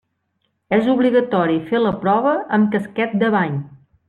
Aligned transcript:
És 0.77 0.87
obligatori 0.93 1.59
fer 1.67 1.83
la 1.83 1.93
prova 2.07 2.35
amb 2.59 2.75
casquet 2.77 3.15
de 3.25 3.31
bany. 3.39 3.63